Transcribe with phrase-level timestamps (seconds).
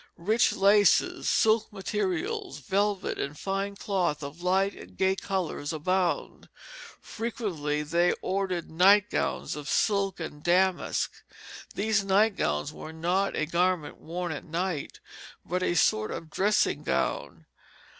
[0.17, 6.49] Rich laces, silk materials, velvet, and fine cloth of light and gay colors abound.
[6.99, 11.21] Frequently they ordered nightgowns of silk and damask.
[11.75, 14.99] These nightgowns were not a garment worn at night,
[15.45, 17.45] but a sort of dressing gown.